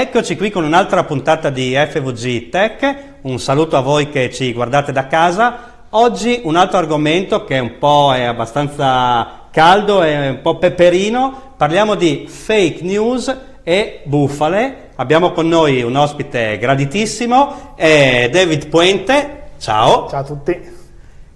Eccoci 0.00 0.36
qui 0.36 0.52
con 0.52 0.62
un'altra 0.62 1.02
puntata 1.02 1.50
di 1.50 1.74
FVG 1.74 2.50
Tech, 2.50 2.96
un 3.22 3.40
saluto 3.40 3.76
a 3.76 3.80
voi 3.80 4.10
che 4.10 4.30
ci 4.32 4.52
guardate 4.52 4.92
da 4.92 5.08
casa. 5.08 5.86
Oggi 5.90 6.40
un 6.44 6.54
altro 6.54 6.78
argomento 6.78 7.42
che 7.42 7.58
un 7.58 7.78
po' 7.78 8.14
è 8.14 8.22
abbastanza 8.22 9.48
caldo 9.50 10.04
e 10.04 10.28
un 10.28 10.40
po' 10.40 10.56
peperino, 10.56 11.54
parliamo 11.56 11.96
di 11.96 12.28
fake 12.28 12.84
news 12.84 13.36
e 13.64 14.02
bufale. 14.04 14.90
Abbiamo 14.94 15.32
con 15.32 15.48
noi 15.48 15.82
un 15.82 15.96
ospite 15.96 16.58
graditissimo, 16.58 17.72
è 17.74 18.28
David 18.30 18.68
Puente. 18.68 19.48
Ciao. 19.58 20.08
Ciao 20.08 20.20
a 20.20 20.24
tutti. 20.24 20.77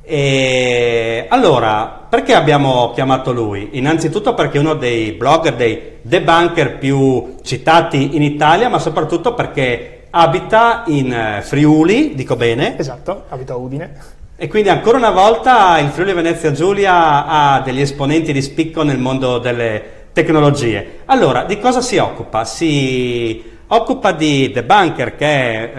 E 0.04 1.26
allora, 1.28 2.06
perché 2.08 2.34
abbiamo 2.34 2.90
chiamato 2.92 3.32
lui? 3.32 3.70
Innanzitutto 3.72 4.34
perché 4.34 4.58
è 4.58 4.60
uno 4.60 4.74
dei 4.74 5.12
blogger, 5.12 5.54
dei 5.54 5.98
debunker 6.02 6.78
più 6.78 7.36
citati 7.42 8.16
in 8.16 8.22
Italia, 8.22 8.68
ma 8.68 8.78
soprattutto 8.78 9.32
perché 9.34 10.06
abita 10.10 10.82
in 10.86 11.12
eh, 11.12 11.42
Friuli, 11.42 12.14
dico 12.14 12.36
bene? 12.36 12.76
Esatto, 12.78 13.24
abita 13.28 13.52
a 13.52 13.56
Udine. 13.56 13.94
E 14.36 14.48
quindi 14.48 14.70
ancora 14.70 14.98
una 14.98 15.10
volta 15.10 15.78
il 15.78 15.90
Friuli 15.90 16.12
Venezia 16.12 16.50
Giulia 16.50 17.26
ha 17.26 17.60
degli 17.60 17.80
esponenti 17.80 18.32
di 18.32 18.42
spicco 18.42 18.82
nel 18.82 18.98
mondo 18.98 19.38
delle 19.38 20.00
tecnologie. 20.12 21.02
Allora, 21.06 21.44
di 21.44 21.60
cosa 21.60 21.80
si 21.80 21.96
occupa? 21.96 22.44
Si 22.44 23.50
occupa 23.68 24.10
di 24.10 24.50
debunker, 24.50 25.14
che 25.14 25.26
è 25.26 25.72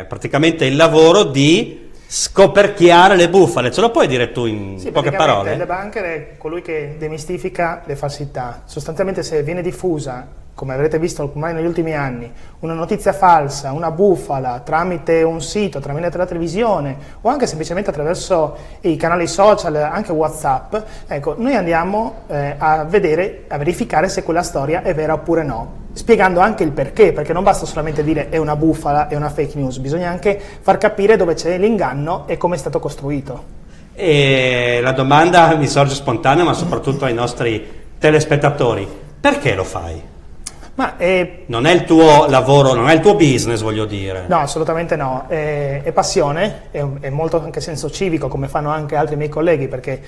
eh, 0.00 0.04
praticamente 0.06 0.64
il 0.64 0.74
lavoro 0.74 1.24
di 1.24 1.87
scoperchiare 2.10 3.16
le 3.16 3.28
bufale. 3.28 3.70
Ce 3.70 3.82
lo 3.82 3.90
puoi 3.90 4.06
dire 4.06 4.32
tu 4.32 4.46
in 4.46 4.78
sì, 4.78 4.90
poche 4.90 5.12
parole? 5.12 5.52
Il 5.52 5.58
debunker 5.58 6.04
è 6.04 6.36
colui 6.38 6.62
che 6.62 6.96
demistifica 6.98 7.82
le 7.84 7.96
falsità. 7.96 8.62
Sostanzialmente 8.64 9.22
se 9.22 9.42
viene 9.42 9.60
diffusa 9.60 10.26
come 10.54 10.74
avrete 10.74 10.98
visto 10.98 11.22
ormai 11.22 11.54
negli 11.54 11.66
ultimi 11.66 11.94
anni, 11.94 12.32
una 12.60 12.74
notizia 12.74 13.12
falsa, 13.12 13.70
una 13.70 13.92
bufala 13.92 14.58
tramite 14.64 15.22
un 15.22 15.40
sito, 15.40 15.78
tramite 15.78 16.16
la 16.16 16.26
televisione 16.26 16.96
o 17.20 17.28
anche 17.28 17.46
semplicemente 17.46 17.90
attraverso 17.90 18.56
i 18.80 18.96
canali 18.96 19.28
social, 19.28 19.76
anche 19.76 20.10
Whatsapp, 20.10 20.74
ecco, 21.06 21.36
noi 21.38 21.54
andiamo 21.54 22.22
eh, 22.26 22.56
a 22.58 22.82
vedere, 22.82 23.44
a 23.46 23.56
verificare 23.56 24.08
se 24.08 24.24
quella 24.24 24.42
storia 24.42 24.82
è 24.82 24.92
vera 24.96 25.12
oppure 25.12 25.44
no, 25.44 25.86
spiegando 25.98 26.38
anche 26.38 26.62
il 26.62 26.70
perché, 26.70 27.12
perché 27.12 27.32
non 27.32 27.42
basta 27.42 27.66
solamente 27.66 28.04
dire 28.04 28.28
è 28.28 28.36
una 28.36 28.54
bufala, 28.54 29.08
è 29.08 29.16
una 29.16 29.30
fake 29.30 29.58
news, 29.58 29.78
bisogna 29.78 30.08
anche 30.08 30.40
far 30.60 30.78
capire 30.78 31.16
dove 31.16 31.34
c'è 31.34 31.58
l'inganno 31.58 32.22
e 32.28 32.36
come 32.36 32.54
è 32.54 32.58
stato 32.58 32.78
costruito. 32.78 33.56
E 33.94 34.78
la 34.80 34.92
domanda 34.92 35.56
mi 35.56 35.66
sorge 35.66 35.94
spontanea, 35.94 36.44
ma 36.44 36.52
soprattutto 36.52 37.04
ai 37.04 37.14
nostri 37.14 37.66
telespettatori, 37.98 38.86
perché 39.20 39.56
lo 39.56 39.64
fai? 39.64 40.00
Ma 40.78 40.96
è... 40.96 41.40
Non 41.46 41.66
è 41.66 41.72
il 41.72 41.82
tuo 41.82 42.26
lavoro, 42.28 42.72
non 42.72 42.88
è 42.88 42.94
il 42.94 43.00
tuo 43.00 43.16
business, 43.16 43.62
voglio 43.62 43.84
dire. 43.84 44.26
No, 44.28 44.38
assolutamente 44.38 44.94
no. 44.94 45.24
È, 45.26 45.80
è 45.82 45.90
passione, 45.90 46.68
è, 46.70 46.84
è, 47.00 47.10
molto 47.10 47.42
anche 47.42 47.60
senso 47.60 47.90
civico, 47.90 48.28
come 48.28 48.46
fanno 48.46 48.70
anche 48.70 48.94
altri 48.94 49.16
miei 49.16 49.28
colleghi, 49.28 49.66
perché 49.66 50.00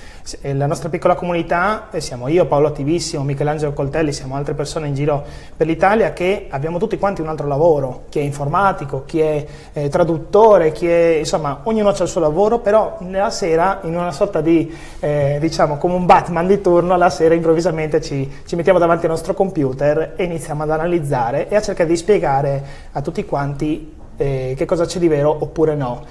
la 0.43 0.67
nostra 0.67 0.89
piccola 0.89 1.17
comunità, 1.17 1.89
siamo 1.97 2.29
io, 2.29 2.47
Paolo 2.47 2.69
Attivissimo, 2.69 3.25
Michelangelo 3.25 3.73
Coltelli, 3.73 4.13
siamo 4.13 4.37
altre 4.37 4.55
persone 4.55 4.87
in 4.87 4.95
giro 4.95 5.25
per 5.57 5.67
l'Italia 5.67 6.13
che 6.13 6.47
abbiamo 6.49 6.79
tutti 6.79 6.97
quanti 6.99 7.21
un 7.21 7.27
altro 7.27 7.49
lavoro, 7.49 8.05
chi 8.09 8.21
è 8.21 8.23
informatico, 8.23 9.03
chi 9.05 9.19
è 9.19 9.45
eh, 9.73 9.89
traduttore, 9.89 10.71
chi 10.71 10.87
è... 10.87 11.17
insomma, 11.19 11.63
ognuno 11.65 11.89
ha 11.89 11.97
il 12.01 12.07
suo 12.07 12.21
lavoro, 12.21 12.61
però 12.61 12.97
la 13.09 13.31
sera, 13.31 13.81
in 13.83 13.97
una 13.97 14.13
sorta 14.13 14.41
di, 14.41 14.73
eh, 15.01 15.39
diciamo, 15.41 15.79
come 15.79 15.95
un 15.95 16.07
Batman 16.07 16.47
di 16.47 16.61
turno, 16.61 16.97
la 16.97 17.11
sera 17.11 17.35
improvvisamente 17.35 18.01
ci, 18.01 18.31
ci 18.47 18.55
mettiamo 18.55 18.79
davanti 18.79 19.07
al 19.07 19.11
nostro 19.11 19.35
computer 19.35 20.13
e 20.15 20.23
iniziamo 20.23 20.59
iniziamo 20.61 20.63
ad 20.63 20.71
analizzare 20.71 21.49
e 21.49 21.57
a 21.57 21.63
cercare 21.63 21.89
di 21.89 21.97
spiegare 21.97 22.65
a 22.93 23.01
tutti 23.01 23.25
quanti 23.25 23.97
eh, 24.17 24.55
che 24.57 24.65
cosa 24.65 24.85
c'è 24.85 24.99
di 24.99 25.09
vero 25.09 25.35
oppure 25.41 25.75
no. 25.75 26.05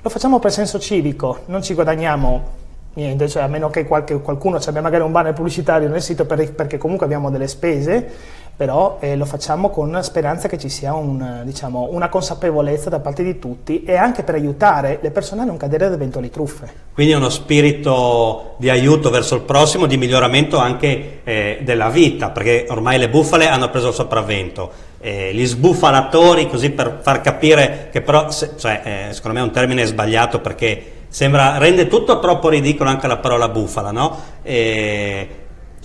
Lo 0.00 0.10
facciamo 0.10 0.38
per 0.38 0.52
senso 0.52 0.78
civico, 0.78 1.40
non 1.46 1.62
ci 1.62 1.74
guadagniamo 1.74 2.66
niente, 2.94 3.28
cioè 3.28 3.42
a 3.42 3.48
meno 3.48 3.68
che 3.70 3.84
qualche, 3.84 4.20
qualcuno 4.20 4.60
ci 4.60 4.68
abbia 4.68 4.80
magari 4.80 5.02
un 5.02 5.12
banner 5.12 5.32
pubblicitario 5.32 5.88
nel 5.88 6.02
sito 6.02 6.24
per, 6.24 6.52
perché 6.52 6.78
comunque 6.78 7.06
abbiamo 7.06 7.30
delle 7.30 7.48
spese, 7.48 8.10
però 8.58 8.98
eh, 8.98 9.14
lo 9.14 9.24
facciamo 9.24 9.70
con 9.70 10.00
speranza 10.02 10.48
che 10.48 10.58
ci 10.58 10.68
sia 10.68 10.92
un, 10.92 11.42
diciamo, 11.44 11.90
una 11.92 12.08
consapevolezza 12.08 12.90
da 12.90 12.98
parte 12.98 13.22
di 13.22 13.38
tutti 13.38 13.84
e 13.84 13.94
anche 13.94 14.24
per 14.24 14.34
aiutare 14.34 14.98
le 15.00 15.12
persone 15.12 15.42
a 15.42 15.44
non 15.44 15.56
cadere 15.56 15.84
ad 15.84 15.92
eventuali 15.92 16.28
truffe. 16.28 16.68
Quindi 16.92 17.12
uno 17.12 17.28
spirito 17.28 18.56
di 18.56 18.68
aiuto 18.68 19.10
verso 19.10 19.36
il 19.36 19.42
prossimo, 19.42 19.86
di 19.86 19.96
miglioramento 19.96 20.58
anche 20.58 21.20
eh, 21.22 21.60
della 21.62 21.88
vita, 21.88 22.30
perché 22.30 22.66
ormai 22.68 22.98
le 22.98 23.08
bufale 23.08 23.46
hanno 23.46 23.70
preso 23.70 23.90
il 23.90 23.94
sopravvento. 23.94 24.72
Eh, 24.98 25.32
gli 25.32 25.46
sbufalatori, 25.46 26.48
così 26.48 26.70
per 26.70 26.98
far 27.00 27.20
capire 27.20 27.90
che 27.92 28.00
però, 28.00 28.28
se, 28.32 28.54
cioè, 28.56 28.80
eh, 28.82 29.12
secondo 29.12 29.38
me 29.38 29.44
è 29.44 29.46
un 29.46 29.52
termine 29.52 29.84
sbagliato 29.84 30.40
perché 30.40 30.82
sembra, 31.06 31.58
rende 31.58 31.86
tutto 31.86 32.18
troppo 32.18 32.48
ridicolo 32.48 32.90
anche 32.90 33.06
la 33.06 33.18
parola 33.18 33.48
bufala, 33.48 33.92
no? 33.92 34.18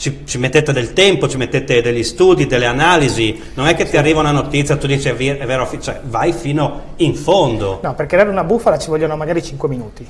Ci, 0.03 0.25
ci, 0.25 0.37
mettete 0.37 0.73
del 0.73 0.91
tempo, 0.91 1.29
ci 1.29 1.37
mettete 1.37 1.81
degli 1.81 2.03
studi, 2.03 2.45
delle 2.45 2.65
analisi, 2.65 3.41
non 3.53 3.67
è 3.67 3.73
che 3.73 3.85
ti 3.85 3.95
arriva 3.95 4.19
una 4.19 4.31
notizia 4.31 4.75
e 4.75 4.77
tu 4.77 4.85
dici 4.85 5.07
è 5.07 5.15
vero, 5.15 5.65
cioè 5.79 6.01
vai 6.03 6.33
fino 6.33 6.95
in 6.97 7.15
fondo. 7.15 7.79
No, 7.81 7.95
per 7.95 8.07
creare 8.07 8.29
una 8.29 8.43
bufala 8.43 8.77
ci 8.77 8.89
vogliono 8.89 9.15
magari 9.15 9.41
5 9.41 9.69
minuti. 9.69 10.05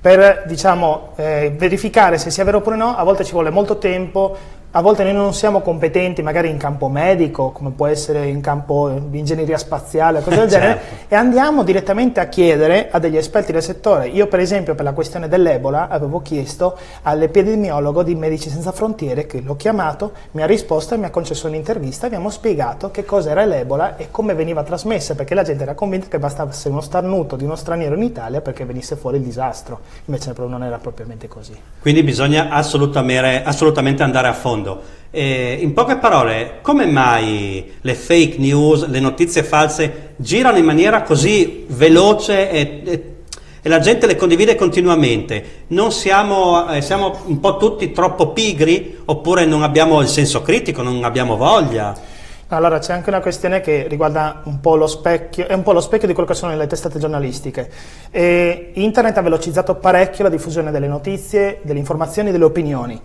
Per 0.00 0.42
diciamo, 0.48 1.12
eh, 1.14 1.54
verificare 1.56 2.18
se 2.18 2.32
sia 2.32 2.42
vero 2.42 2.58
oppure 2.58 2.74
no, 2.74 2.96
a 2.96 3.04
volte 3.04 3.22
ci 3.22 3.30
vuole 3.30 3.50
molto 3.50 3.78
tempo, 3.78 4.36
a 4.72 4.82
volte 4.82 5.02
noi 5.02 5.14
non 5.14 5.34
siamo 5.34 5.62
competenti 5.62 6.22
magari 6.22 6.48
in 6.48 6.56
campo 6.56 6.88
medico, 6.88 7.50
come 7.50 7.70
può 7.70 7.88
essere 7.88 8.28
in 8.28 8.40
campo 8.40 8.88
di 8.88 9.18
ingegneria 9.18 9.58
spaziale, 9.58 10.22
cose 10.22 10.36
del 10.36 10.46
genere, 10.48 10.80
certo. 10.80 11.04
e 11.08 11.16
andiamo 11.16 11.64
direttamente 11.64 12.20
a 12.20 12.26
chiedere 12.26 12.88
a 12.88 13.00
degli 13.00 13.16
esperti 13.16 13.50
del 13.50 13.64
settore. 13.64 14.06
Io 14.06 14.28
per 14.28 14.38
esempio 14.38 14.76
per 14.76 14.84
la 14.84 14.92
questione 14.92 15.26
dell'Ebola 15.26 15.88
avevo 15.88 16.22
chiesto 16.22 16.78
all'epidemiologo 17.02 18.04
di 18.04 18.14
Medici 18.14 18.48
Senza 18.48 18.70
Frontiere, 18.70 19.26
che 19.26 19.40
l'ho 19.40 19.56
chiamato, 19.56 20.12
mi 20.32 20.42
ha 20.42 20.46
risposto 20.46 20.94
e 20.94 20.98
mi 20.98 21.06
ha 21.06 21.10
concesso 21.10 21.48
un'intervista, 21.48 22.06
abbiamo 22.06 22.30
spiegato 22.30 22.92
che 22.92 23.04
cosa 23.04 23.30
era 23.30 23.44
l'Ebola 23.44 23.96
e 23.96 24.12
come 24.12 24.34
veniva 24.34 24.62
trasmessa, 24.62 25.16
perché 25.16 25.34
la 25.34 25.42
gente 25.42 25.64
era 25.64 25.74
convinta 25.74 26.06
che 26.06 26.20
bastasse 26.20 26.68
uno 26.68 26.80
starnuto 26.80 27.34
di 27.34 27.42
uno 27.42 27.56
straniero 27.56 27.96
in 27.96 28.02
Italia 28.02 28.40
perché 28.40 28.64
venisse 28.64 28.94
fuori 28.94 29.16
il 29.16 29.24
disastro, 29.24 29.80
invece 30.04 30.32
non 30.36 30.62
era 30.62 30.78
propriamente 30.78 31.26
così. 31.26 31.58
Quindi 31.80 32.04
bisogna 32.04 32.50
assolutamente, 32.50 33.42
assolutamente 33.42 34.04
andare 34.04 34.28
a 34.28 34.32
fondo 34.32 34.58
mondo. 34.60 34.82
Eh, 35.10 35.58
in 35.60 35.72
poche 35.72 35.96
parole, 35.96 36.58
come 36.62 36.86
mai 36.86 37.78
le 37.80 37.94
fake 37.94 38.36
news, 38.38 38.86
le 38.86 39.00
notizie 39.00 39.42
false 39.42 40.12
girano 40.16 40.58
in 40.58 40.64
maniera 40.64 41.02
così 41.02 41.64
veloce 41.68 42.48
e, 42.48 42.82
e, 42.84 43.14
e 43.60 43.68
la 43.68 43.80
gente 43.80 44.06
le 44.06 44.14
condivide 44.14 44.54
continuamente? 44.54 45.64
Non 45.68 45.90
siamo, 45.90 46.70
eh, 46.70 46.80
siamo 46.80 47.18
un 47.24 47.40
po' 47.40 47.56
tutti 47.56 47.90
troppo 47.90 48.28
pigri 48.28 48.98
oppure 49.06 49.46
non 49.46 49.64
abbiamo 49.64 50.00
il 50.00 50.08
senso 50.08 50.42
critico, 50.42 50.82
non 50.82 51.02
abbiamo 51.02 51.36
voglia? 51.36 52.18
Allora 52.52 52.80
c'è 52.80 52.92
anche 52.92 53.10
una 53.10 53.20
questione 53.20 53.60
che 53.60 53.86
riguarda 53.86 54.42
un 54.44 54.58
po' 54.58 54.74
lo 54.74 54.88
specchio, 54.88 55.46
è 55.46 55.54
un 55.54 55.62
po' 55.62 55.72
lo 55.72 55.80
specchio 55.80 56.08
di 56.08 56.14
quello 56.14 56.28
che 56.28 56.34
sono 56.34 56.56
le 56.56 56.66
testate 56.66 56.98
giornalistiche. 56.98 57.70
E 58.10 58.72
internet 58.74 59.16
ha 59.16 59.22
velocizzato 59.22 59.76
parecchio 59.76 60.24
la 60.24 60.30
diffusione 60.30 60.72
delle 60.72 60.88
notizie, 60.88 61.60
delle 61.62 61.78
informazioni 61.78 62.30
e 62.30 62.32
delle 62.32 62.44
opinioni. 62.44 63.00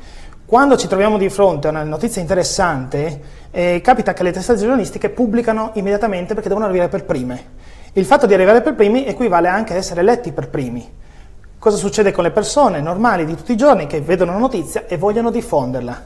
Quando 0.47 0.77
ci 0.77 0.87
troviamo 0.87 1.17
di 1.17 1.27
fronte 1.29 1.65
a 1.65 1.71
una 1.71 1.81
notizia 1.81 2.21
interessante, 2.21 3.19
eh, 3.49 3.81
capita 3.83 4.13
che 4.13 4.21
le 4.21 4.31
testate 4.31 4.59
giornalistiche 4.59 5.09
pubblicano 5.09 5.71
immediatamente 5.73 6.35
perché 6.35 6.49
devono 6.49 6.67
arrivare 6.67 6.87
per 6.87 7.03
prime. 7.03 7.53
Il 7.93 8.05
fatto 8.05 8.27
di 8.27 8.35
arrivare 8.35 8.61
per 8.61 8.75
primi 8.75 9.07
equivale 9.07 9.47
anche 9.47 9.71
ad 9.71 9.79
essere 9.79 10.03
letti 10.03 10.31
per 10.33 10.49
primi. 10.49 10.87
Cosa 11.57 11.77
succede 11.77 12.11
con 12.11 12.23
le 12.23 12.29
persone 12.29 12.79
normali 12.79 13.25
di 13.25 13.35
tutti 13.35 13.53
i 13.53 13.57
giorni 13.57 13.87
che 13.87 14.01
vedono 14.01 14.33
una 14.33 14.39
notizia 14.41 14.85
e 14.85 14.97
vogliono 14.97 15.31
diffonderla? 15.31 16.05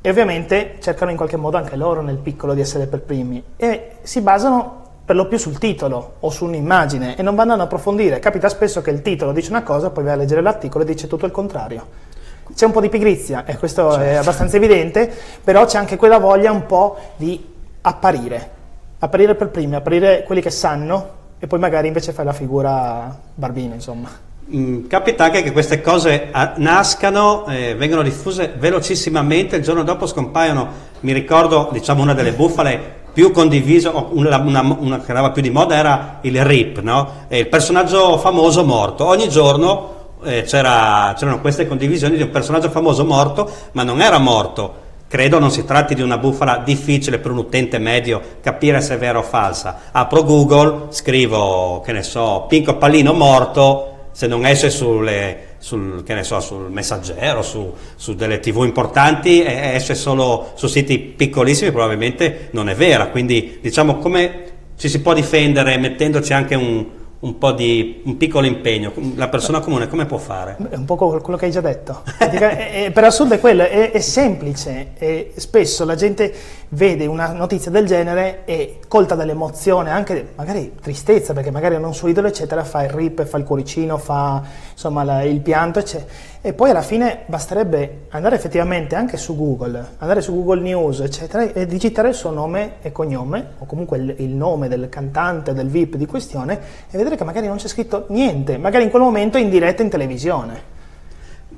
E 0.00 0.08
ovviamente 0.08 0.76
cercano 0.80 1.10
in 1.10 1.18
qualche 1.18 1.36
modo 1.36 1.58
anche 1.58 1.76
loro 1.76 2.00
nel 2.00 2.16
piccolo 2.16 2.54
di 2.54 2.62
essere 2.62 2.86
per 2.86 3.02
primi 3.02 3.44
e 3.56 3.96
si 4.00 4.22
basano 4.22 4.84
per 5.04 5.16
lo 5.16 5.28
più 5.28 5.36
sul 5.36 5.58
titolo 5.58 6.14
o 6.20 6.30
su 6.30 6.46
un'immagine 6.46 7.14
e 7.14 7.20
non 7.20 7.34
vanno 7.34 7.52
ad 7.52 7.60
approfondire. 7.60 8.20
Capita 8.20 8.48
spesso 8.48 8.80
che 8.80 8.90
il 8.90 9.02
titolo 9.02 9.32
dice 9.32 9.50
una 9.50 9.62
cosa, 9.62 9.90
poi 9.90 10.04
vai 10.04 10.14
a 10.14 10.16
leggere 10.16 10.40
l'articolo 10.40 10.82
e 10.82 10.86
dice 10.86 11.06
tutto 11.08 11.26
il 11.26 11.32
contrario. 11.32 12.05
C'è 12.54 12.64
un 12.64 12.72
po' 12.72 12.80
di 12.80 12.88
pigrizia, 12.88 13.44
e 13.44 13.56
questo 13.56 13.90
certo. 13.90 14.04
è 14.04 14.14
abbastanza 14.14 14.56
evidente, 14.56 15.12
però 15.42 15.64
c'è 15.64 15.78
anche 15.78 15.96
quella 15.96 16.18
voglia 16.18 16.52
un 16.52 16.66
po' 16.66 16.96
di 17.16 17.54
apparire, 17.82 18.50
apparire 18.98 19.34
per 19.34 19.48
primi, 19.48 19.74
apparire 19.74 20.22
quelli 20.24 20.40
che 20.40 20.50
sanno 20.50 21.14
e 21.38 21.46
poi 21.46 21.58
magari 21.58 21.88
invece 21.88 22.12
fai 22.12 22.24
la 22.24 22.32
figura 22.32 23.14
barbina, 23.34 23.74
insomma. 23.74 24.08
Mm, 24.54 24.86
capita 24.86 25.24
anche 25.24 25.42
che 25.42 25.50
queste 25.50 25.80
cose 25.80 26.28
ah, 26.30 26.54
nascano, 26.56 27.46
eh, 27.48 27.74
vengono 27.74 28.02
diffuse 28.02 28.54
velocissimamente, 28.56 29.56
il 29.56 29.62
giorno 29.62 29.82
dopo 29.82 30.06
scompaiono, 30.06 30.68
mi 31.00 31.12
ricordo 31.12 31.68
diciamo 31.72 32.02
una 32.02 32.14
delle 32.14 32.32
bufale 32.32 33.04
più 33.12 33.32
condivise, 33.32 33.88
una, 33.88 34.36
una, 34.36 34.76
una, 34.78 35.00
che 35.00 35.08
andava 35.08 35.30
più 35.30 35.42
di 35.42 35.50
moda 35.50 35.74
era 35.74 36.18
il 36.20 36.44
RIP, 36.44 36.80
no? 36.80 37.24
il 37.28 37.48
personaggio 37.48 38.18
famoso 38.18 38.64
morto, 38.64 39.06
ogni 39.06 39.28
giorno 39.28 39.95
eh, 40.24 40.42
c'era, 40.42 41.14
c'erano 41.16 41.40
queste 41.40 41.66
condivisioni 41.66 42.16
di 42.16 42.22
un 42.22 42.30
personaggio 42.30 42.70
famoso 42.70 43.04
morto, 43.04 43.50
ma 43.72 43.82
non 43.82 44.00
era 44.00 44.18
morto, 44.18 44.84
Credo 45.08 45.38
non 45.38 45.52
si 45.52 45.64
tratti 45.64 45.94
di 45.94 46.02
una 46.02 46.18
bufala 46.18 46.62
difficile 46.64 47.18
per 47.18 47.30
un 47.30 47.38
utente 47.38 47.78
medio 47.78 48.20
capire 48.42 48.80
se 48.80 48.94
è 48.94 48.98
vera 48.98 49.18
o 49.18 49.22
falsa. 49.22 49.82
Apro 49.92 50.24
Google, 50.24 50.86
scrivo, 50.88 51.80
che 51.84 51.92
ne 51.92 52.02
so, 52.02 52.46
Pinco 52.48 52.76
Pallino 52.76 53.12
morto, 53.12 54.08
se 54.10 54.26
non 54.26 54.44
esce 54.44 54.68
sulle, 54.68 55.54
sul, 55.58 56.02
so, 56.22 56.40
sul, 56.40 56.70
messaggero, 56.72 57.42
su, 57.42 57.72
su, 57.94 58.16
delle 58.16 58.40
tv 58.40 58.64
importanti, 58.64 59.44
esce 59.46 59.94
solo 59.94 60.50
su 60.54 60.66
siti 60.66 60.98
piccolissimi, 60.98 61.70
probabilmente 61.70 62.48
non 62.50 62.68
è 62.68 62.74
vera. 62.74 63.06
Quindi 63.06 63.60
diciamo 63.62 63.98
come 63.98 64.44
ci 64.76 64.88
si 64.88 65.00
può 65.02 65.14
difendere 65.14 65.78
mettendoci 65.78 66.32
anche 66.32 66.56
un, 66.56 66.84
un 67.18 67.38
po' 67.38 67.52
di 67.52 68.02
un 68.04 68.16
piccolo 68.16 68.46
impegno, 68.46 68.92
la 69.14 69.28
persona 69.28 69.60
comune 69.60 69.88
come 69.88 70.04
può 70.04 70.18
fare? 70.18 70.56
È 70.68 70.76
un 70.76 70.84
po' 70.84 70.96
quello 70.96 71.38
che 71.38 71.46
hai 71.46 71.50
già 71.50 71.62
detto. 71.62 72.02
è, 72.18 72.84
è, 72.84 72.90
per 72.92 73.04
assurdo 73.04 73.34
è 73.34 73.40
quello, 73.40 73.62
è, 73.62 73.90
è 73.90 74.00
semplice. 74.00 74.88
E 74.98 75.32
spesso 75.36 75.84
la 75.84 75.94
gente 75.94 76.32
vede 76.70 77.06
una 77.06 77.32
notizia 77.32 77.70
del 77.70 77.86
genere 77.86 78.42
e 78.44 78.80
colta 78.88 79.14
dall'emozione, 79.14 79.90
anche 79.90 80.32
magari 80.34 80.74
tristezza, 80.80 81.32
perché 81.32 81.50
magari 81.50 81.76
è 81.76 81.78
un 81.78 81.94
suo 81.94 82.08
idolo, 82.08 82.28
eccetera, 82.28 82.64
fa 82.64 82.84
il 82.84 82.90
rip, 82.90 83.24
fa 83.24 83.38
il 83.38 83.44
cuoricino, 83.44 83.96
fa 83.96 84.42
insomma 84.72 85.02
la, 85.02 85.22
il 85.22 85.40
pianto, 85.40 85.78
eccetera. 85.78 86.34
E 86.40 86.52
poi 86.52 86.70
alla 86.70 86.82
fine 86.82 87.22
basterebbe 87.26 88.06
andare 88.10 88.36
effettivamente 88.36 88.94
anche 88.94 89.16
su 89.16 89.36
Google, 89.36 89.94
andare 89.98 90.20
su 90.20 90.32
Google 90.32 90.60
News, 90.60 91.00
eccetera, 91.00 91.52
e 91.52 91.66
digitare 91.66 92.08
il 92.08 92.14
suo 92.14 92.30
nome 92.30 92.74
e 92.82 92.92
cognome, 92.92 93.54
o 93.58 93.66
comunque 93.66 93.98
il, 93.98 94.14
il 94.18 94.28
nome 94.28 94.68
del 94.68 94.88
cantante, 94.88 95.52
del 95.52 95.66
VIP 95.66 95.96
di 95.96 96.06
questione, 96.06 96.60
e 96.88 96.96
vedere 96.96 97.05
che 97.14 97.22
magari 97.22 97.46
non 97.46 97.58
c'è 97.58 97.68
scritto 97.68 98.06
niente, 98.08 98.58
magari 98.58 98.82
in 98.82 98.90
quel 98.90 99.02
momento 99.02 99.38
in 99.38 99.48
diretta 99.48 99.82
in 99.82 99.90
televisione. 99.90 100.74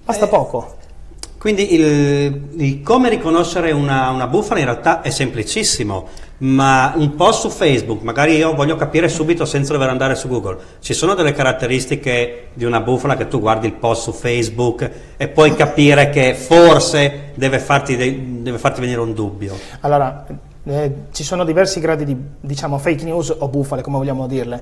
Basta 0.05 0.27
eh, 0.27 0.29
poco. 0.29 0.77
Quindi 1.39 1.73
il, 1.75 2.49
il 2.57 2.83
come 2.83 3.09
riconoscere 3.09 3.71
una, 3.71 4.11
una, 4.11 4.27
bufala 4.27 4.59
in 4.59 4.67
realtà 4.67 5.03
è 5.03 5.11
semplicissimo, 5.11 6.09
ma 6.39 6.93
un 6.97 7.15
po' 7.15 7.31
su 7.31 7.49
Facebook, 7.49 8.03
magari 8.03 8.37
io 8.37 8.55
voglio 8.55 8.75
capire 8.75 9.09
subito 9.09 9.45
senza 9.45 9.73
dover 9.73 9.89
andare 9.89 10.17
su 10.17 10.27
Google, 10.27 10.59
ci 10.81 10.95
sono 10.95 11.15
delle 11.15 11.33
caratteristiche 11.33 12.49
di 12.55 12.65
una 12.65 12.81
bufala 12.81 13.17
che 13.17 13.29
tu 13.29 13.39
guardi 13.39 13.69
il 13.69 13.75
post 13.75 14.03
su 14.03 14.13
Facebook 14.13 14.91
e 15.17 15.29
puoi 15.29 15.55
capire 15.55 16.11
che 16.11 16.35
forse 16.35 17.31
deve 17.35 17.61
farti, 17.61 18.43
deve 18.43 18.59
farti 18.59 18.81
venire 18.81 19.01
un 19.01 19.15
dubbio. 19.15 19.57
Allora, 19.81 20.27
eh, 20.65 20.93
ci 21.13 21.23
sono 21.23 21.45
diversi 21.45 21.79
gradi 21.79 22.05
di 22.05 22.17
diciamo, 22.41 22.79
fake 22.79 23.05
news 23.05 23.35
o 23.39 23.47
bufale, 23.49 23.83
come 23.83 23.97
vogliamo 23.97 24.27
dirle 24.27 24.61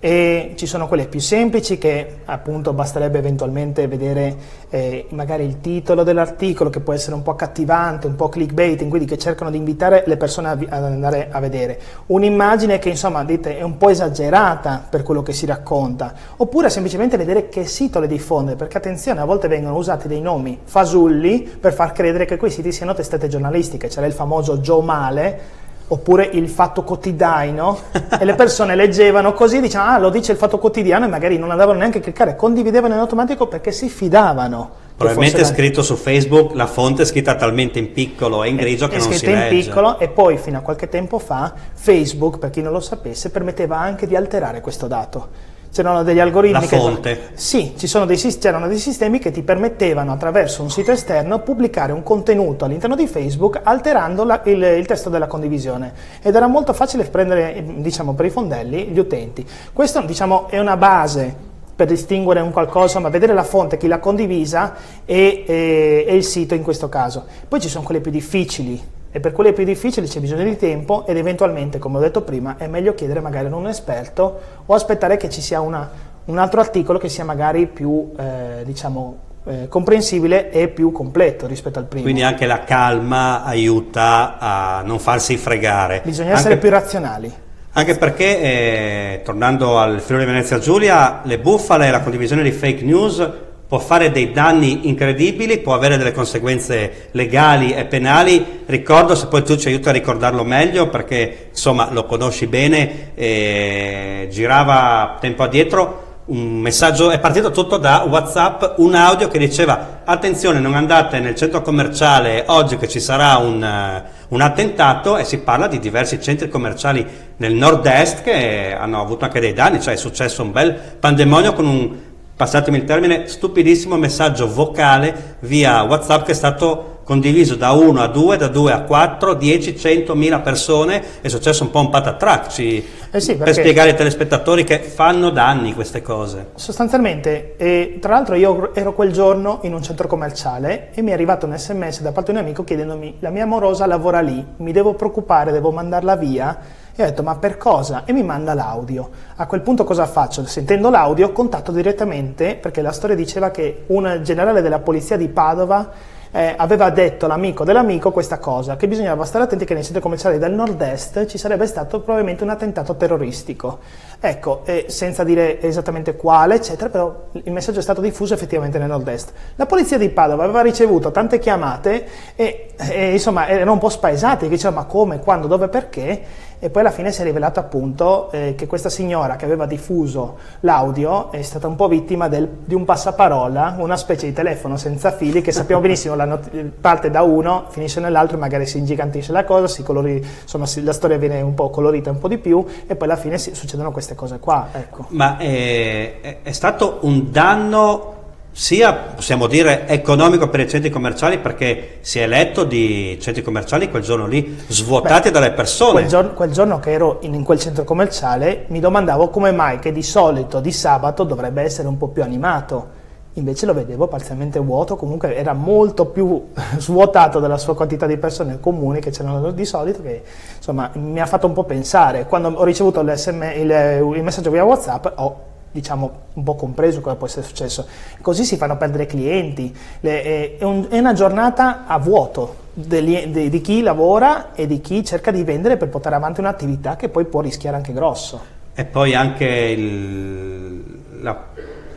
e 0.00 0.52
ci 0.54 0.66
sono 0.66 0.86
quelle 0.86 1.06
più 1.06 1.18
semplici 1.18 1.76
che 1.76 2.18
appunto 2.24 2.72
basterebbe 2.72 3.18
eventualmente 3.18 3.88
vedere 3.88 4.36
eh, 4.70 5.06
magari 5.10 5.44
il 5.44 5.60
titolo 5.60 6.04
dell'articolo 6.04 6.70
che 6.70 6.78
può 6.78 6.92
essere 6.92 7.16
un 7.16 7.22
po' 7.22 7.32
accattivante, 7.32 8.06
un 8.06 8.14
po' 8.14 8.28
clickbaiting, 8.28 8.88
quindi 8.88 9.08
che 9.08 9.18
cercano 9.18 9.50
di 9.50 9.56
invitare 9.56 10.04
le 10.06 10.16
persone 10.16 10.48
ad 10.50 10.84
andare 10.84 11.28
a 11.30 11.40
vedere. 11.40 11.80
Un'immagine 12.06 12.78
che 12.78 12.90
insomma 12.90 13.24
dite 13.24 13.58
è 13.58 13.62
un 13.62 13.76
po' 13.76 13.88
esagerata 13.88 14.86
per 14.88 15.02
quello 15.02 15.22
che 15.22 15.32
si 15.32 15.46
racconta, 15.46 16.14
oppure 16.36 16.70
semplicemente 16.70 17.16
vedere 17.16 17.48
che 17.48 17.64
sito 17.66 17.98
le 17.98 18.06
diffonde, 18.06 18.54
perché 18.54 18.76
attenzione, 18.76 19.20
a 19.20 19.24
volte 19.24 19.48
vengono 19.48 19.76
usati 19.76 20.06
dei 20.06 20.20
nomi 20.20 20.58
fasulli 20.62 21.40
per 21.60 21.72
far 21.72 21.90
credere 21.90 22.24
che 22.24 22.36
quei 22.36 22.52
siti 22.52 22.70
siano 22.70 22.94
testate 22.94 23.26
giornalistiche, 23.26 23.88
c'era 23.88 24.06
il 24.06 24.12
famoso 24.12 24.58
Joe 24.58 24.82
Male 24.82 25.66
oppure 25.88 26.28
il 26.32 26.48
fatto 26.48 26.82
quotidiano 26.82 27.78
e 28.18 28.24
le 28.24 28.34
persone 28.34 28.74
leggevano 28.74 29.32
così 29.32 29.60
dicevano 29.60 29.90
ah 29.90 29.98
lo 29.98 30.10
dice 30.10 30.32
il 30.32 30.38
fatto 30.38 30.58
quotidiano 30.58 31.06
e 31.06 31.08
magari 31.08 31.38
non 31.38 31.50
andavano 31.50 31.78
neanche 31.78 31.98
a 31.98 32.00
cliccare 32.00 32.36
condividevano 32.36 32.94
in 32.94 33.00
automatico 33.00 33.46
perché 33.46 33.72
si 33.72 33.88
fidavano 33.88 34.70
probabilmente 34.96 35.40
è 35.40 35.44
scritto 35.44 35.82
su 35.82 35.96
Facebook 35.96 36.54
la 36.54 36.66
fonte 36.66 37.02
è 37.02 37.04
scritta 37.04 37.36
talmente 37.36 37.78
in 37.78 37.92
piccolo 37.92 38.44
e 38.44 38.48
in 38.48 38.56
grigio 38.56 38.84
è, 38.84 38.88
che 38.88 38.96
è 38.96 38.98
non 38.98 39.12
si 39.12 39.12
legge. 39.12 39.26
è 39.26 39.36
scritta 39.36 39.54
in 39.54 39.62
piccolo 39.62 39.98
e 39.98 40.08
poi 40.08 40.36
fino 40.36 40.58
a 40.58 40.60
qualche 40.60 40.88
tempo 40.88 41.18
fa 41.18 41.54
Facebook 41.72 42.38
per 42.38 42.50
chi 42.50 42.60
non 42.60 42.72
lo 42.72 42.80
sapesse 42.80 43.30
permetteva 43.30 43.78
anche 43.78 44.06
di 44.06 44.14
alterare 44.14 44.60
questo 44.60 44.86
dato 44.86 45.56
c'erano 45.72 46.02
degli 46.02 46.18
algoritmi. 46.20 46.60
La 46.60 46.66
fonte. 46.66 47.16
Che, 47.16 47.28
sì, 47.34 47.74
dei, 47.76 48.16
c'erano 48.16 48.68
dei 48.68 48.78
sistemi 48.78 49.18
che 49.18 49.30
ti 49.30 49.42
permettevano 49.42 50.12
attraverso 50.12 50.62
un 50.62 50.70
sito 50.70 50.92
esterno 50.92 51.40
pubblicare 51.40 51.92
un 51.92 52.02
contenuto 52.02 52.64
all'interno 52.64 52.96
di 52.96 53.06
Facebook 53.06 53.60
alterando 53.62 54.24
la, 54.24 54.40
il, 54.44 54.62
il, 54.62 54.86
testo 54.86 55.08
della 55.08 55.26
condivisione 55.26 55.92
ed 56.22 56.34
era 56.34 56.46
molto 56.46 56.72
facile 56.72 57.04
prendere 57.04 57.64
diciamo, 57.78 58.14
per 58.14 58.26
i 58.26 58.30
fondelli 58.30 58.86
gli 58.86 58.98
utenti. 58.98 59.46
Questo 59.72 60.00
diciamo, 60.02 60.48
è 60.48 60.58
una 60.58 60.76
base 60.76 61.46
per 61.78 61.86
distinguere 61.86 62.40
un 62.40 62.50
qualcosa, 62.50 62.98
ma 62.98 63.08
vedere 63.08 63.32
la 63.32 63.44
fonte, 63.44 63.76
chi 63.76 63.86
l'ha 63.86 64.00
condivisa 64.00 64.74
e, 65.04 65.44
e, 65.46 66.04
e 66.08 66.16
il 66.16 66.24
sito 66.24 66.54
in 66.54 66.64
questo 66.64 66.88
caso. 66.88 67.24
Poi 67.46 67.60
ci 67.60 67.68
sono 67.68 67.84
quelle 67.84 68.00
più 68.00 68.10
difficili, 68.10 68.82
e 69.18 69.20
per 69.20 69.32
quelle 69.32 69.52
più 69.52 69.64
difficili 69.64 70.06
c'è 70.06 70.20
bisogno 70.20 70.44
di 70.44 70.56
tempo 70.56 71.04
ed 71.04 71.16
eventualmente, 71.16 71.78
come 71.78 71.98
ho 71.98 72.00
detto 72.00 72.22
prima, 72.22 72.56
è 72.56 72.68
meglio 72.68 72.94
chiedere 72.94 73.20
magari 73.20 73.46
ad 73.46 73.52
un 73.52 73.66
esperto 73.66 74.40
o 74.64 74.74
aspettare 74.74 75.16
che 75.16 75.28
ci 75.28 75.40
sia 75.40 75.60
una, 75.60 75.90
un 76.26 76.38
altro 76.38 76.60
articolo 76.60 76.98
che 76.98 77.08
sia 77.08 77.24
magari 77.24 77.66
più, 77.66 78.12
eh, 78.16 78.62
diciamo, 78.64 79.18
eh, 79.44 79.66
comprensibile 79.68 80.50
e 80.50 80.68
più 80.68 80.92
completo 80.92 81.48
rispetto 81.48 81.80
al 81.80 81.86
primo. 81.86 82.04
Quindi 82.04 82.22
anche 82.22 82.46
la 82.46 82.62
calma 82.62 83.42
aiuta 83.42 84.38
a 84.38 84.82
non 84.84 85.00
farsi 85.00 85.36
fregare. 85.36 86.02
Bisogna 86.04 86.34
essere 86.34 86.54
anche, 86.54 86.60
più 86.60 86.70
razionali. 86.70 87.32
Anche 87.72 87.96
perché, 87.96 88.40
eh, 88.40 89.22
tornando 89.24 89.80
al 89.80 90.00
Friuli 90.00 90.26
Venezia 90.26 90.60
Giulia, 90.60 91.22
le 91.24 91.40
bufale 91.40 91.88
e 91.88 91.90
la 91.90 92.00
condivisione 92.00 92.44
di 92.44 92.52
fake 92.52 92.84
news 92.84 93.30
può 93.68 93.78
fare 93.78 94.10
dei 94.10 94.32
danni 94.32 94.88
incredibili, 94.88 95.58
può 95.58 95.74
avere 95.74 95.98
delle 95.98 96.12
conseguenze 96.12 97.08
legali 97.10 97.72
e 97.72 97.84
penali. 97.84 98.62
Ricordo, 98.64 99.14
se 99.14 99.26
poi 99.26 99.44
tu 99.44 99.56
ci 99.56 99.68
aiuti 99.68 99.90
a 99.90 99.92
ricordarlo 99.92 100.42
meglio, 100.42 100.88
perché 100.88 101.48
insomma 101.50 101.88
lo 101.92 102.06
conosci 102.06 102.46
bene, 102.46 103.12
eh, 103.14 104.28
girava 104.30 105.18
tempo 105.20 105.42
addietro 105.42 106.06
un 106.28 106.60
messaggio, 106.60 107.10
è 107.10 107.18
partito 107.18 107.50
tutto 107.50 107.78
da 107.78 108.04
WhatsApp, 108.06 108.78
un 108.78 108.94
audio 108.94 109.28
che 109.28 109.38
diceva 109.38 110.00
attenzione 110.04 110.58
non 110.58 110.74
andate 110.74 111.20
nel 111.20 111.34
centro 111.34 111.62
commerciale 111.62 112.44
oggi 112.48 112.76
che 112.76 112.86
ci 112.86 113.00
sarà 113.00 113.38
un, 113.38 113.62
uh, 113.62 114.34
un 114.34 114.40
attentato 114.42 115.16
e 115.16 115.24
si 115.24 115.38
parla 115.38 115.68
di 115.68 115.78
diversi 115.78 116.20
centri 116.20 116.50
commerciali 116.50 117.06
nel 117.36 117.54
nord-est 117.54 118.22
che 118.22 118.76
hanno 118.78 119.00
avuto 119.00 119.24
anche 119.24 119.40
dei 119.40 119.54
danni, 119.54 119.80
cioè 119.80 119.94
è 119.94 119.96
successo 119.96 120.42
un 120.42 120.52
bel 120.52 120.74
pandemonio 121.00 121.54
con 121.54 121.66
un 121.66 121.96
passatemi 122.38 122.76
il 122.76 122.84
termine, 122.84 123.26
stupidissimo 123.26 123.96
messaggio 123.96 124.46
vocale 124.46 125.38
via 125.40 125.82
WhatsApp 125.82 126.24
che 126.24 126.30
è 126.30 126.34
stato 126.36 127.00
condiviso 127.02 127.56
da 127.56 127.72
1 127.72 128.00
a 128.00 128.06
2, 128.06 128.36
da 128.36 128.46
2 128.46 128.70
a 128.70 128.82
4, 128.82 129.34
10, 129.34 129.76
100, 129.76 130.14
1000 130.14 130.38
persone, 130.40 131.02
è 131.20 131.26
successo 131.26 131.64
un 131.64 131.70
po' 131.70 131.80
un 131.80 131.90
patatrac 131.90 132.58
eh 132.58 133.20
sì, 133.20 133.34
per 133.34 133.52
spiegare 133.54 133.90
ai 133.90 133.96
telespettatori 133.96 134.62
che 134.62 134.78
fanno 134.78 135.30
danni 135.30 135.74
queste 135.74 136.00
cose. 136.00 136.50
Sostanzialmente, 136.54 137.56
e 137.56 137.98
tra 138.00 138.12
l'altro 138.12 138.36
io 138.36 138.72
ero 138.72 138.94
quel 138.94 139.10
giorno 139.10 139.58
in 139.62 139.74
un 139.74 139.82
centro 139.82 140.06
commerciale 140.06 140.90
e 140.94 141.02
mi 141.02 141.10
è 141.10 141.14
arrivato 141.14 141.44
un 141.44 141.58
sms 141.58 142.02
da 142.02 142.12
parte 142.12 142.30
di 142.30 142.38
un 142.38 142.44
amico 142.44 142.62
chiedendomi 142.62 143.16
la 143.18 143.30
mia 143.30 143.42
amorosa 143.42 143.84
lavora 143.86 144.20
lì, 144.20 144.44
mi 144.58 144.70
devo 144.70 144.94
preoccupare, 144.94 145.50
devo 145.50 145.72
mandarla 145.72 146.14
via 146.14 146.56
e 146.98 147.04
ho 147.04 147.06
detto, 147.06 147.22
ma 147.22 147.36
per 147.36 147.58
cosa? 147.58 148.02
E 148.04 148.12
mi 148.12 148.24
manda 148.24 148.54
l'audio. 148.54 149.08
A 149.36 149.46
quel 149.46 149.60
punto 149.60 149.84
cosa 149.84 150.04
faccio? 150.04 150.44
Sentendo 150.46 150.90
l'audio, 150.90 151.30
contatto 151.30 151.70
direttamente, 151.70 152.56
perché 152.56 152.82
la 152.82 152.90
storia 152.90 153.14
diceva 153.14 153.52
che 153.52 153.84
un 153.86 154.18
generale 154.24 154.62
della 154.62 154.80
polizia 154.80 155.16
di 155.16 155.28
Padova 155.28 155.92
eh, 156.32 156.54
aveva 156.56 156.90
detto 156.90 157.26
all'amico 157.26 157.62
dell'amico 157.62 158.10
questa 158.10 158.38
cosa, 158.38 158.76
che 158.76 158.88
bisognava 158.88 159.24
stare 159.24 159.44
attenti 159.44 159.64
che 159.64 159.74
nei 159.74 159.84
centri 159.84 160.02
commerciali 160.02 160.38
del 160.38 160.52
nord-est 160.52 161.26
ci 161.26 161.38
sarebbe 161.38 161.66
stato 161.66 162.00
probabilmente 162.00 162.42
un 162.42 162.50
attentato 162.50 162.96
terroristico. 162.96 163.78
Ecco, 164.20 164.62
eh, 164.64 164.86
senza 164.88 165.22
dire 165.22 165.60
esattamente 165.62 166.16
quale, 166.16 166.56
eccetera, 166.56 166.90
però 166.90 167.28
il 167.30 167.52
messaggio 167.52 167.78
è 167.78 167.82
stato 167.82 168.00
diffuso 168.00 168.34
effettivamente 168.34 168.78
nel 168.78 168.88
nord-est. 168.88 169.32
La 169.54 169.66
polizia 169.66 169.98
di 169.98 170.08
Padova 170.08 170.42
aveva 170.42 170.62
ricevuto 170.62 171.12
tante 171.12 171.38
chiamate 171.38 172.06
e, 172.34 172.74
e 172.76 173.12
insomma 173.12 173.46
erano 173.46 173.72
un 173.72 173.78
po' 173.78 173.88
spaesati, 173.88 174.48
dicevano 174.48 174.80
ma 174.80 174.86
come, 174.86 175.20
quando, 175.20 175.46
dove, 175.46 175.68
perché, 175.68 176.22
e 176.58 176.70
poi 176.70 176.82
alla 176.82 176.90
fine 176.90 177.12
si 177.12 177.20
è 177.20 177.24
rivelato 177.24 177.60
appunto 177.60 178.30
eh, 178.32 178.54
che 178.56 178.66
questa 178.66 178.88
signora 178.88 179.36
che 179.36 179.44
aveva 179.44 179.66
diffuso 179.66 180.38
l'audio 180.60 181.30
è 181.30 181.42
stata 181.42 181.66
un 181.66 181.76
po' 181.76 181.88
vittima 181.88 182.28
del, 182.28 182.48
di 182.64 182.74
un 182.74 182.84
passaparola, 182.84 183.76
una 183.78 183.96
specie 183.96 184.26
di 184.26 184.32
telefono 184.32 184.76
senza 184.76 185.12
fili 185.12 185.40
che 185.40 185.52
sappiamo 185.52 185.80
benissimo 185.80 186.14
not- 186.14 186.50
parte 186.80 187.10
da 187.10 187.22
uno, 187.22 187.66
finisce 187.68 188.00
nell'altro 188.00 188.38
magari 188.38 188.66
si 188.66 188.78
ingigantisce 188.78 189.32
la 189.32 189.44
cosa, 189.44 189.82
colori, 189.82 190.24
insomma 190.42 190.66
si, 190.66 190.82
la 190.82 190.92
storia 190.92 191.16
viene 191.16 191.40
un 191.40 191.54
po' 191.54 191.70
colorita 191.70 192.10
un 192.10 192.18
po' 192.18 192.28
di 192.28 192.38
più 192.38 192.64
e 192.86 192.96
poi 192.96 193.08
alla 193.08 193.16
fine 193.16 193.38
si, 193.38 193.54
succedono 193.54 193.92
queste 193.92 194.14
cose 194.14 194.38
qua. 194.38 194.68
Ecco. 194.72 195.06
Ma 195.08 195.36
è, 195.36 196.20
è, 196.20 196.38
è 196.42 196.52
stato 196.52 196.98
un 197.02 197.30
danno 197.30 198.16
sia 198.58 198.92
possiamo 198.92 199.46
dire 199.46 199.86
economico 199.86 200.48
per 200.48 200.58
i 200.58 200.68
centri 200.68 200.90
commerciali 200.90 201.38
perché 201.38 201.98
si 202.00 202.18
è 202.18 202.26
letto 202.26 202.64
di 202.64 203.16
centri 203.20 203.40
commerciali 203.40 203.88
quel 203.88 204.02
giorno 204.02 204.26
lì 204.26 204.58
svuotati 204.66 205.28
Beh, 205.28 205.30
dalle 205.30 205.52
persone. 205.52 205.92
Quel 205.92 206.08
giorno, 206.08 206.32
quel 206.32 206.50
giorno 206.50 206.80
che 206.80 206.90
ero 206.90 207.18
in, 207.20 207.34
in, 207.34 207.44
quel 207.44 207.60
centro 207.60 207.84
commerciale 207.84 208.64
mi 208.70 208.80
domandavo 208.80 209.28
come 209.28 209.52
mai 209.52 209.78
che 209.78 209.92
di 209.92 210.02
solito 210.02 210.58
di 210.58 210.72
sabato 210.72 211.22
dovrebbe 211.22 211.62
essere 211.62 211.86
un 211.86 211.96
po' 211.96 212.08
più 212.08 212.24
animato 212.24 212.96
invece 213.34 213.64
lo 213.64 213.74
vedevo 213.74 214.08
parzialmente 214.08 214.58
vuoto, 214.58 214.96
comunque 214.96 215.36
era 215.36 215.52
molto 215.52 216.06
più 216.06 216.48
svuotato 216.78 217.38
della 217.38 217.58
sua 217.58 217.76
quantità 217.76 218.06
di 218.06 218.16
persone 218.16 218.58
comuni 218.58 218.98
che 218.98 219.10
c'erano 219.10 219.52
di 219.52 219.64
solito, 219.64 220.02
che 220.02 220.24
insomma 220.56 220.90
mi 220.94 221.20
ha 221.20 221.26
fatto 221.26 221.46
un 221.46 221.52
po' 221.52 221.62
pensare. 221.62 222.26
Quando 222.26 222.48
ho 222.48 222.64
ricevuto 222.64 222.98
il, 222.98 223.08
il 223.08 224.22
messaggio 224.24 224.50
via 224.50 224.64
WhatsApp 224.64 225.06
ho 225.14 225.47
diciamo 225.70 226.10
un 226.34 226.42
po' 226.42 226.54
compreso 226.54 227.00
cosa 227.00 227.16
può 227.16 227.26
essere 227.26 227.46
successo. 227.46 227.86
Così 228.20 228.44
si 228.44 228.56
fanno 228.56 228.76
perdere 228.76 229.06
clienti, 229.06 229.74
Le, 230.00 230.56
è, 230.58 230.64
un, 230.64 230.86
è, 230.88 230.98
una 230.98 231.12
giornata 231.12 231.86
a 231.86 231.98
vuoto 231.98 232.66
degli, 232.72 233.26
di, 233.26 233.48
di 233.48 233.60
chi 233.60 233.82
lavora 233.82 234.54
e 234.54 234.66
di 234.66 234.80
chi 234.80 235.04
cerca 235.04 235.30
di 235.30 235.42
vendere 235.42 235.76
per 235.76 235.88
portare 235.88 236.16
avanti 236.16 236.40
un'attività 236.40 236.96
che 236.96 237.08
poi 237.08 237.24
può 237.24 237.40
rischiare 237.40 237.76
anche 237.76 237.92
grosso. 237.92 238.56
E 238.74 238.84
poi 238.84 239.14
anche 239.14 239.44
il, 239.44 240.84
la 241.20 241.44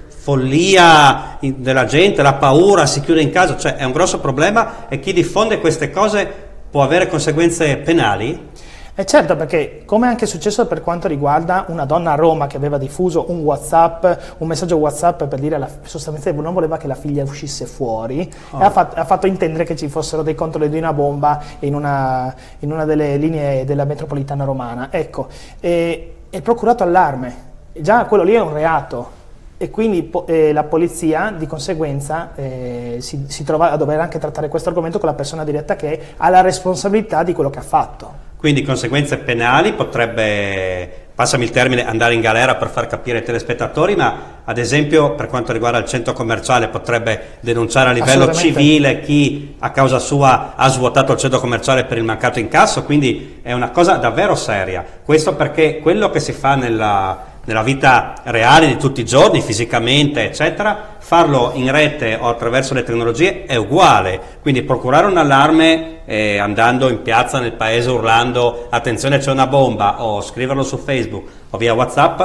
follia 0.07 1.37
della 1.39 1.85
gente, 1.85 2.21
la 2.21 2.33
paura, 2.33 2.85
si 2.85 3.01
chiude 3.01 3.21
in 3.21 3.31
casa, 3.31 3.57
cioè 3.57 3.75
è 3.75 3.83
un 3.83 3.91
grosso 3.91 4.19
problema 4.19 4.87
e 4.87 4.99
chi 4.99 5.13
diffonde 5.13 5.59
queste 5.59 5.89
cose 5.89 6.49
può 6.69 6.83
avere 6.83 7.07
conseguenze 7.07 7.77
penali? 7.77 8.49
Eh 8.93 9.05
certo, 9.05 9.37
perché 9.37 9.83
come 9.85 10.07
è 10.07 10.09
anche 10.09 10.25
successo 10.25 10.67
per 10.67 10.81
quanto 10.81 11.07
riguarda 11.07 11.63
una 11.69 11.85
donna 11.85 12.11
a 12.11 12.15
Roma 12.15 12.47
che 12.47 12.57
aveva 12.57 12.77
diffuso 12.77 13.31
un 13.31 13.39
WhatsApp, 13.39 14.05
un 14.39 14.47
messaggio 14.47 14.75
WhatsApp 14.75 15.23
per 15.23 15.39
dire 15.39 15.55
alla, 15.55 15.69
sostanzialmente 15.83 16.33
non 16.41 16.53
voleva 16.53 16.75
che 16.75 16.87
la 16.87 16.95
figlia 16.95 17.23
uscisse 17.23 17.65
fuori 17.65 18.29
oh. 18.49 18.59
e 18.59 18.63
ha 18.65 18.69
fatto, 18.69 18.99
ha 18.99 19.05
fatto, 19.05 19.27
intendere 19.27 19.63
che 19.63 19.77
ci 19.77 19.87
fossero 19.87 20.23
dei 20.23 20.35
controlli 20.35 20.67
di 20.67 20.77
una 20.77 20.91
bomba 20.91 21.41
in 21.59 21.73
una, 21.73 22.35
in 22.59 22.69
una 22.69 22.83
delle 22.83 23.15
linee 23.15 23.63
della 23.63 23.85
metropolitana 23.85 24.43
romana. 24.43 24.89
Ecco, 24.91 25.27
e, 25.61 26.15
è 26.29 26.41
procurato 26.41 26.83
allarme, 26.83 27.35
già 27.71 28.03
quello 28.05 28.23
lì 28.23 28.33
è 28.33 28.41
un 28.41 28.51
reato 28.51 29.19
e 29.55 29.69
quindi 29.69 30.11
eh, 30.25 30.51
la 30.51 30.63
polizia 30.63 31.33
di 31.37 31.47
conseguenza 31.47 32.31
eh, 32.35 32.97
si, 32.99 33.25
si, 33.27 33.43
trova 33.45 33.71
a 33.71 33.77
dover 33.77 34.01
anche 34.01 34.19
trattare 34.19 34.49
questo 34.49 34.67
argomento 34.67 34.99
con 34.99 35.07
la 35.07 35.15
persona 35.15 35.45
diretta 35.45 35.77
che 35.77 36.01
ha 36.17 36.29
la 36.29 36.41
responsabilità 36.41 37.23
di 37.23 37.33
quello 37.33 37.49
che 37.49 37.59
ha 37.59 37.63
fatto. 37.63 38.29
Quindi 38.41 38.63
conseguenze 38.63 39.19
penali 39.19 39.73
potrebbe, 39.73 41.09
passami 41.13 41.43
il 41.43 41.51
termine, 41.51 41.85
andare 41.85 42.15
in 42.15 42.21
galera 42.21 42.55
per 42.55 42.69
far 42.69 42.87
capire 42.87 43.19
ai 43.19 43.23
telespettatori, 43.23 43.95
ma 43.95 44.39
ad 44.43 44.57
esempio 44.57 45.13
per 45.13 45.27
quanto 45.27 45.53
riguarda 45.53 45.77
il 45.77 45.85
centro 45.85 46.13
commerciale 46.13 46.67
potrebbe 46.67 47.37
denunciare 47.41 47.89
a 47.89 47.91
livello 47.91 48.33
civile 48.33 49.01
chi 49.01 49.57
a 49.59 49.69
causa 49.69 49.99
sua 49.99 50.55
ha 50.55 50.67
svuotato 50.69 51.13
il 51.13 51.19
centro 51.19 51.39
commerciale 51.39 51.85
per 51.85 51.99
il 51.99 52.03
mancato 52.03 52.39
incasso, 52.39 52.83
quindi 52.83 53.41
è 53.43 53.53
una 53.53 53.69
cosa 53.69 53.97
davvero 53.97 54.33
seria. 54.33 54.83
Questo 55.05 55.35
perché 55.35 55.77
quello 55.77 56.09
che 56.09 56.19
si 56.19 56.31
fa 56.31 56.55
nella 56.55 57.30
nella 57.45 57.63
vita 57.63 58.13
reale 58.23 58.67
di 58.67 58.77
tutti 58.77 59.01
i 59.01 59.05
giorni, 59.05 59.41
fisicamente, 59.41 60.23
eccetera, 60.23 60.95
farlo 60.99 61.51
in 61.55 61.71
rete 61.71 62.17
o 62.19 62.27
attraverso 62.27 62.73
le 62.73 62.83
tecnologie 62.83 63.45
è 63.45 63.55
uguale. 63.55 64.19
Quindi 64.41 64.63
procurare 64.63 65.07
un 65.07 65.17
allarme 65.17 66.01
eh, 66.05 66.37
andando 66.37 66.89
in 66.89 67.01
piazza 67.01 67.39
nel 67.39 67.53
paese 67.53 67.89
urlando 67.89 68.67
attenzione 68.69 69.19
c'è 69.19 69.31
una 69.31 69.47
bomba 69.47 70.03
o 70.03 70.21
scriverlo 70.21 70.63
su 70.63 70.77
Facebook 70.77 71.29
o 71.49 71.57
via 71.57 71.73
WhatsApp 71.73 72.21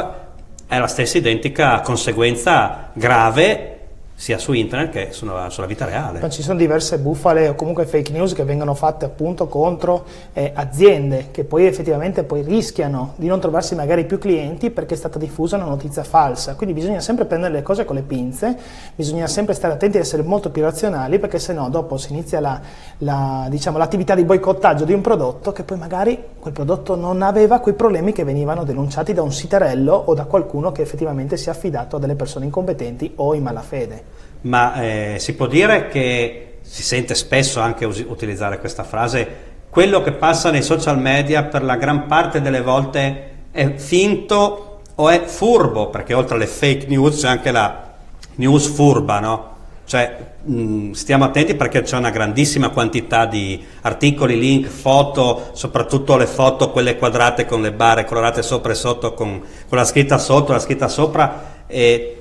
è 0.66 0.78
la 0.78 0.86
stessa 0.88 1.18
identica 1.18 1.80
conseguenza 1.80 2.90
grave 2.92 3.75
sia 4.18 4.38
su 4.38 4.54
internet 4.54 4.90
che 4.90 5.12
sulla, 5.12 5.50
sulla, 5.50 5.66
vita 5.66 5.84
reale. 5.84 6.20
Ma 6.20 6.30
ci 6.30 6.42
sono 6.42 6.58
diverse 6.58 6.98
bufale 6.98 7.48
o 7.48 7.54
comunque 7.54 7.84
fake 7.84 8.10
news 8.12 8.32
che 8.32 8.44
vengono 8.44 8.72
fatte 8.72 9.04
appunto 9.04 9.46
contro 9.46 10.06
eh, 10.32 10.52
aziende 10.54 11.28
che 11.30 11.44
poi 11.44 11.66
effettivamente 11.66 12.24
poi 12.24 12.40
rischiano 12.40 13.12
di 13.16 13.26
non 13.26 13.40
trovarsi 13.40 13.74
magari 13.74 14.06
più 14.06 14.18
clienti 14.18 14.70
perché 14.70 14.94
è 14.94 14.96
stata 14.96 15.18
diffusa 15.18 15.56
una 15.56 15.66
notizia 15.66 16.02
falsa. 16.02 16.54
Quindi 16.54 16.74
bisogna 16.74 17.00
sempre 17.00 17.26
prendere 17.26 17.52
le 17.52 17.62
cose 17.62 17.84
con 17.84 17.94
le 17.94 18.02
pinze, 18.02 18.56
bisogna 18.94 19.26
sempre 19.26 19.52
stare 19.52 19.74
attenti 19.74 19.98
e 19.98 20.00
essere 20.00 20.22
molto 20.22 20.48
più 20.50 20.62
razionali 20.62 21.18
perché 21.18 21.38
se 21.38 21.52
no 21.52 21.68
dopo 21.68 21.98
si 21.98 22.12
inizia 22.12 22.40
la, 22.40 22.58
la, 22.98 23.46
diciamo, 23.50 23.76
l'attività 23.76 24.14
di 24.14 24.24
boicottaggio 24.24 24.86
di 24.86 24.94
un 24.94 25.02
prodotto 25.02 25.52
che 25.52 25.62
poi 25.62 25.76
magari 25.76 26.18
quel 26.46 26.52
prodotto 26.54 26.94
non 26.94 27.22
aveva 27.22 27.58
quei 27.58 27.74
problemi 27.74 28.12
che 28.12 28.22
venivano 28.22 28.62
denunciati 28.62 29.12
da 29.12 29.22
un 29.22 29.32
siterello 29.32 29.92
o 29.92 30.14
da 30.14 30.26
qualcuno 30.26 30.70
che 30.70 30.82
effettivamente 30.82 31.36
si 31.36 31.48
è 31.48 31.50
affidato 31.50 31.96
a 31.96 31.98
delle 31.98 32.14
persone 32.14 32.44
incompetenti 32.44 33.12
o 33.16 33.34
in 33.34 33.42
malafede 33.42 34.04
ma 34.42 34.80
eh, 34.80 35.16
si 35.18 35.34
può 35.34 35.46
dire 35.46 35.88
che 35.88 36.58
si 36.60 36.82
sente 36.82 37.14
spesso 37.14 37.60
anche 37.60 37.84
us- 37.84 38.04
utilizzare 38.06 38.60
questa 38.60 38.84
frase, 38.84 39.28
quello 39.68 40.02
che 40.02 40.12
passa 40.12 40.50
nei 40.50 40.62
social 40.62 40.98
media 40.98 41.44
per 41.44 41.64
la 41.64 41.76
gran 41.76 42.06
parte 42.06 42.40
delle 42.40 42.60
volte 42.60 43.30
è 43.50 43.74
finto 43.74 44.80
o 44.94 45.08
è 45.08 45.24
furbo, 45.24 45.88
perché 45.90 46.14
oltre 46.14 46.36
alle 46.36 46.46
fake 46.46 46.86
news 46.86 47.20
c'è 47.20 47.28
anche 47.28 47.50
la 47.50 47.92
news 48.36 48.66
furba, 48.68 49.18
no? 49.20 49.55
Cioè, 49.86 50.16
mh, 50.42 50.90
stiamo 50.90 51.24
attenti 51.24 51.54
perché 51.54 51.82
c'è 51.82 51.96
una 51.96 52.10
grandissima 52.10 52.70
quantità 52.70 53.24
di 53.24 53.64
articoli, 53.82 54.36
link, 54.36 54.66
foto, 54.66 55.50
soprattutto 55.52 56.16
le 56.16 56.26
foto, 56.26 56.70
quelle 56.72 56.96
quadrate 56.96 57.46
con 57.46 57.62
le 57.62 57.72
barre 57.72 58.04
colorate 58.04 58.42
sopra 58.42 58.72
e 58.72 58.74
sotto, 58.74 59.14
con, 59.14 59.40
con 59.68 59.78
la 59.78 59.84
scritta 59.84 60.18
sotto, 60.18 60.50
la 60.50 60.58
scritta 60.58 60.88
sopra, 60.88 61.64
e 61.68 62.16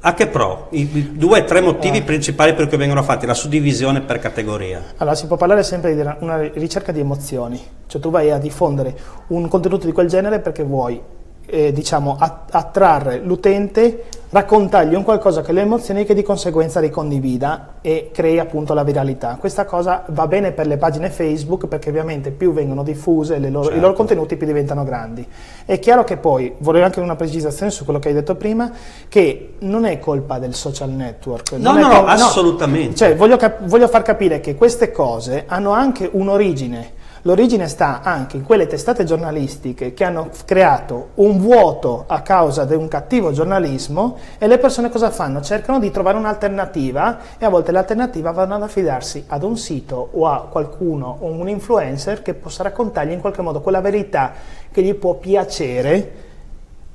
a 0.00 0.12
che 0.12 0.26
pro? 0.26 0.68
I 0.70 1.12
due 1.16 1.40
o 1.40 1.44
tre 1.44 1.62
motivi 1.62 1.98
eh. 1.98 2.02
principali 2.02 2.52
per 2.52 2.68
cui 2.68 2.76
vengono 2.76 3.02
fatti, 3.02 3.24
la 3.24 3.34
suddivisione 3.34 4.02
per 4.02 4.18
categoria. 4.18 4.82
Allora, 4.98 5.16
si 5.16 5.26
può 5.26 5.36
parlare 5.36 5.62
sempre 5.62 5.94
di 5.94 6.00
una 6.20 6.38
ricerca 6.52 6.92
di 6.92 7.00
emozioni, 7.00 7.60
cioè 7.86 8.00
tu 8.00 8.10
vai 8.10 8.30
a 8.30 8.38
diffondere 8.38 8.94
un 9.28 9.48
contenuto 9.48 9.86
di 9.86 9.92
quel 9.92 10.06
genere 10.06 10.40
perché 10.40 10.62
vuoi 10.62 11.00
eh, 11.46 11.72
diciamo, 11.72 12.16
attrarre 12.18 13.20
l'utente, 13.20 14.04
raccontargli 14.30 14.94
un 14.94 15.04
qualcosa 15.04 15.40
che 15.40 15.52
le 15.52 15.60
emozioni 15.62 16.04
che 16.04 16.12
di 16.12 16.22
conseguenza 16.22 16.80
ricondivida 16.80 17.74
e 17.80 18.10
crei 18.12 18.38
appunto 18.38 18.74
la 18.74 18.82
viralità. 18.82 19.36
Questa 19.38 19.64
cosa 19.64 20.04
va 20.08 20.26
bene 20.26 20.52
per 20.52 20.66
le 20.66 20.76
pagine 20.76 21.08
Facebook 21.08 21.66
perché 21.68 21.90
ovviamente 21.90 22.32
più 22.32 22.52
vengono 22.52 22.82
diffuse 22.82 23.38
loro, 23.38 23.64
certo. 23.64 23.78
i 23.78 23.80
loro 23.80 23.94
contenuti 23.94 24.36
più 24.36 24.46
diventano 24.46 24.82
grandi. 24.84 25.26
È 25.64 25.78
chiaro 25.78 26.04
che 26.04 26.16
poi, 26.16 26.52
vorrei 26.58 26.82
anche 26.82 27.00
una 27.00 27.16
precisazione 27.16 27.70
su 27.70 27.84
quello 27.84 28.00
che 28.00 28.08
hai 28.08 28.14
detto 28.14 28.34
prima, 28.34 28.70
che 29.08 29.54
non 29.60 29.84
è 29.84 29.98
colpa 29.98 30.38
del 30.38 30.54
social 30.54 30.90
network. 30.90 31.52
No, 31.52 31.72
no, 31.72 31.86
no, 31.86 32.04
assolutamente. 32.06 32.96
Cioè, 32.96 33.16
voglio, 33.16 33.38
voglio 33.64 33.88
far 33.88 34.02
capire 34.02 34.40
che 34.40 34.56
queste 34.56 34.90
cose 34.90 35.44
hanno 35.46 35.70
anche 35.70 36.08
un'origine 36.10 37.04
L'origine 37.26 37.66
sta 37.66 38.02
anche 38.02 38.36
in 38.36 38.44
quelle 38.44 38.68
testate 38.68 39.02
giornalistiche 39.02 39.94
che 39.94 40.04
hanno 40.04 40.30
creato 40.44 41.08
un 41.14 41.40
vuoto 41.40 42.04
a 42.06 42.20
causa 42.22 42.64
di 42.64 42.76
un 42.76 42.86
cattivo 42.86 43.32
giornalismo 43.32 44.16
e 44.38 44.46
le 44.46 44.58
persone 44.58 44.90
cosa 44.90 45.10
fanno? 45.10 45.40
Cercano 45.40 45.80
di 45.80 45.90
trovare 45.90 46.18
un'alternativa 46.18 47.18
e 47.36 47.44
a 47.44 47.48
volte 47.48 47.72
l'alternativa 47.72 48.30
vanno 48.30 48.54
ad 48.54 48.62
affidarsi 48.62 49.24
ad 49.26 49.42
un 49.42 49.56
sito 49.56 50.10
o 50.12 50.28
a 50.28 50.46
qualcuno 50.48 51.16
o 51.18 51.26
un 51.26 51.48
influencer 51.48 52.22
che 52.22 52.34
possa 52.34 52.62
raccontargli 52.62 53.10
in 53.10 53.20
qualche 53.20 53.42
modo 53.42 53.60
quella 53.60 53.80
verità 53.80 54.32
che 54.70 54.82
gli 54.82 54.94
può 54.94 55.14
piacere 55.14 56.25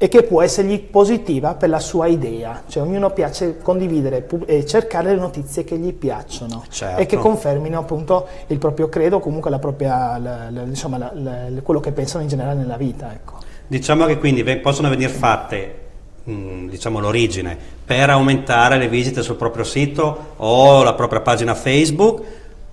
e 0.03 0.07
che 0.07 0.23
può 0.23 0.41
essergli 0.41 0.79
positiva 0.79 1.53
per 1.53 1.69
la 1.69 1.79
sua 1.79 2.07
idea. 2.07 2.63
Cioè 2.67 2.81
ognuno 2.81 3.11
piace 3.11 3.59
condividere 3.61 4.27
e 4.47 4.65
cercare 4.65 5.13
le 5.13 5.19
notizie 5.19 5.63
che 5.63 5.77
gli 5.77 5.93
piacciono 5.93 6.63
certo. 6.69 6.99
e 6.99 7.05
che 7.05 7.17
confermino 7.17 7.77
appunto 7.77 8.27
il 8.47 8.57
proprio 8.57 8.89
credo 8.89 9.17
o 9.17 9.19
comunque 9.19 9.51
la 9.51 9.59
propria, 9.59 10.17
la, 10.17 10.49
la, 10.49 10.61
insomma, 10.63 10.97
la, 10.97 11.45
quello 11.61 11.79
che 11.79 11.91
pensano 11.91 12.23
in 12.23 12.29
generale 12.29 12.57
nella 12.57 12.77
vita. 12.77 13.13
Ecco. 13.13 13.35
Diciamo 13.67 14.07
che 14.07 14.17
quindi 14.17 14.43
possono 14.55 14.89
venire 14.89 15.11
fatte 15.11 15.75
diciamo 16.23 16.99
l'origine 16.99 17.55
per 17.85 18.09
aumentare 18.09 18.77
le 18.77 18.87
visite 18.87 19.21
sul 19.21 19.35
proprio 19.35 19.63
sito 19.63 20.33
o 20.37 20.81
la 20.81 20.93
propria 20.93 21.21
pagina 21.21 21.53
Facebook 21.53 22.23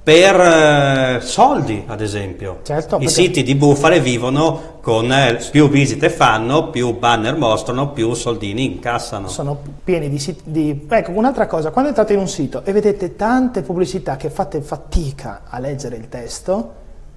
per 0.09 0.41
eh, 0.41 1.21
soldi, 1.21 1.85
ad 1.87 2.01
esempio. 2.01 2.61
Certo, 2.63 2.97
I 2.99 3.11
siti 3.11 3.43
di 3.43 3.55
bufale 3.55 4.01
vivono 4.01 4.79
con 4.81 5.13
eh, 5.13 5.39
più 5.51 5.69
visite 5.69 6.09
fanno, 6.09 6.71
più 6.71 6.97
banner 6.97 7.37
mostrano, 7.37 7.91
più 7.91 8.15
soldini 8.15 8.65
incassano. 8.65 9.29
Sono 9.29 9.61
pieni 9.85 10.09
di 10.09 10.19
siti. 10.19 10.41
Di... 10.45 10.87
Ecco, 10.89 11.11
un'altra 11.11 11.47
cosa, 11.47 11.71
quando 11.73 11.91
entrate 11.91 12.15
in 12.15 12.21
un 12.21 12.29
sito 12.29 12.65
e 12.65 12.73
vedete 12.73 13.17
tante 13.17 13.61
pubblicità 13.61 14.17
che 14.17 14.31
fate 14.31 14.63
fatica 14.63 15.43
a 15.45 15.59
leggere 15.59 15.97
il 15.97 16.09
testo, 16.09 16.73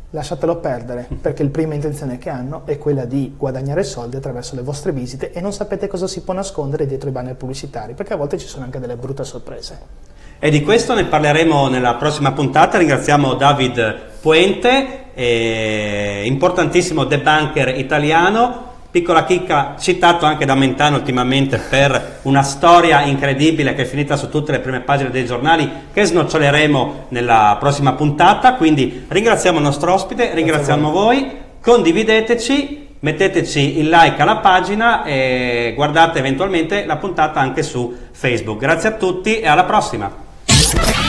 lasciatelo 0.10 0.58
perdere, 0.58 1.08
perché 1.22 1.44
la 1.44 1.50
prima 1.50 1.74
intenzione 1.76 2.18
che 2.18 2.30
hanno 2.30 2.64
è 2.66 2.78
quella 2.78 3.06
di 3.06 3.34
guadagnare 3.38 3.86
soldi 3.86 4.18
attraverso 4.18 4.56
le 4.56 4.64
vostre 4.64 4.92
visite 4.92 5.32
e 5.32 5.40
non 5.40 5.54
sapete 5.54 5.88
cosa 5.88 6.08
si 6.08 6.24
può 6.24 6.34
nascondere 6.34 6.86
dietro 6.86 7.08
i 7.08 7.14
banner 7.14 7.36
pubblicitari, 7.36 7.94
perché 7.94 8.12
a 8.12 8.18
volte 8.18 8.38
ci 8.38 8.48
sono 8.48 8.66
anche 8.66 8.80
delle 8.80 8.98
brutte 8.98 9.24
sorprese. 9.24 10.10
E 10.44 10.50
di 10.50 10.64
questo 10.64 10.96
ne 10.96 11.06
parleremo 11.06 11.68
nella 11.68 11.94
prossima 11.94 12.32
puntata. 12.32 12.80
Ringraziamo 12.80 13.36
David 13.36 14.10
Puente, 14.22 15.10
eh, 15.14 16.24
importantissimo 16.26 17.04
debunker 17.04 17.78
italiano. 17.78 18.70
Piccola 18.90 19.24
chicca, 19.24 19.76
citato 19.78 20.26
anche 20.26 20.46
da 20.46 20.56
Mentano 20.56 20.96
ultimamente 20.96 21.60
per 21.60 22.22
una 22.24 22.42
storia 22.42 23.02
incredibile 23.02 23.76
che 23.76 23.84
è 23.84 23.86
finita 23.86 24.16
su 24.16 24.30
tutte 24.30 24.52
le 24.52 24.62
prime 24.62 24.80
pagine 24.80 25.12
dei 25.12 25.28
giornali 25.28 25.70
che 25.94 26.06
snoccioleremo 26.06 27.06
nella 27.10 27.56
prossima 27.60 27.94
puntata. 27.94 28.56
Quindi 28.56 29.06
ringraziamo 29.08 29.60
il 29.60 29.64
nostro 29.64 29.94
ospite, 29.94 30.34
ringraziamo 30.34 30.90
voi, 30.90 31.38
condivideteci 31.62 32.80
metteteci 33.02 33.78
il 33.78 33.90
like 33.90 34.20
alla 34.20 34.38
pagina 34.38 35.04
e 35.04 35.74
guardate 35.76 36.18
eventualmente 36.18 36.86
la 36.86 36.98
puntata 36.98 37.40
anche 37.40 37.62
su 37.62 37.96
Facebook. 38.12 38.60
Grazie 38.60 38.90
a 38.90 38.94
tutti 38.94 39.40
e 39.40 39.48
alla 39.48 39.66
prossima! 39.66 40.21
Thank 40.74 40.96
you. 40.96 41.01